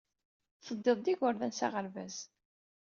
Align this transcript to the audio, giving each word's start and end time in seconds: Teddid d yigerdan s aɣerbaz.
Teddid 0.65 0.99
d 1.03 1.05
yigerdan 1.09 1.53
s 1.53 1.61
aɣerbaz. 1.65 2.15